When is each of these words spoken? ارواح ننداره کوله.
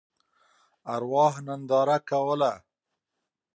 ارواح 0.95 1.33
ننداره 1.47 1.97
کوله. 2.09 2.53